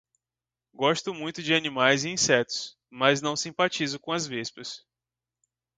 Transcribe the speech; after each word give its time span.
Gosto 0.73 1.13
muito 1.13 1.43
de 1.43 1.53
animais 1.53 2.03
e 2.03 2.09
insetos, 2.09 2.75
mas 2.89 3.21
não 3.21 3.35
simpatizo 3.35 3.99
com 3.99 4.11
as 4.11 4.25
vespas. 4.25 4.83